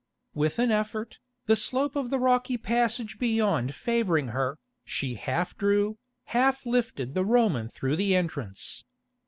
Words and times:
With 0.33 0.57
an 0.57 0.71
effort, 0.71 1.19
the 1.45 1.55
slope 1.55 1.95
of 1.95 2.09
the 2.09 2.17
rocky 2.17 2.57
passage 2.57 3.19
beyond 3.19 3.75
favouring 3.75 4.29
her, 4.29 4.57
she 4.83 5.13
half 5.13 5.55
drew, 5.55 5.99
half 6.23 6.65
lifted 6.65 7.13
the 7.13 7.23
Roman 7.23 7.69
through 7.69 7.97
the 7.97 8.15
entrance. 8.15 8.83